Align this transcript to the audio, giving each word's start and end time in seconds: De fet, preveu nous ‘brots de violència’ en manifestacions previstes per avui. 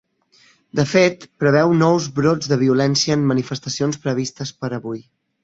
De 0.77 0.85
fet, 0.93 1.27
preveu 1.43 1.73
nous 1.81 2.07
‘brots 2.21 2.49
de 2.53 2.59
violència’ 2.63 3.19
en 3.19 3.27
manifestacions 3.35 4.03
previstes 4.09 4.55
per 4.65 4.75
avui. 4.81 5.07